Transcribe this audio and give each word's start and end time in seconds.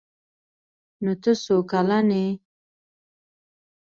_نوته 1.03 1.31
څو 1.43 1.55
کلن 1.71 2.09
يې؟ 2.21 2.27